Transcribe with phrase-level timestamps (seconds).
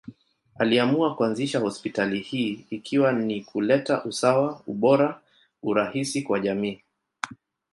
[0.55, 5.21] Aliamua kuanzisha hospitali hii ikiwa ni kuleta usawa, ubora,
[5.63, 6.81] urahisi kwa jamii.